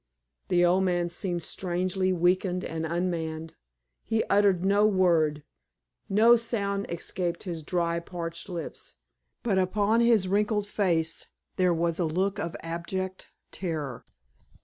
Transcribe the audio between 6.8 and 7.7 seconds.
escaped his